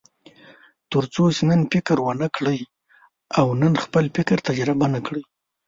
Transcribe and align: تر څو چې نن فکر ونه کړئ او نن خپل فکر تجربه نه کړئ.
تر 0.91 1.03
څو 1.13 1.23
چې 1.35 1.41
نن 1.49 1.61
فکر 1.71 1.97
ونه 2.01 2.27
کړئ 2.35 2.59
او 3.39 3.47
نن 3.61 3.73
خپل 3.83 4.03
فکر 4.15 4.37
تجربه 4.47 4.85
نه 4.95 4.99
کړئ. 5.05 5.23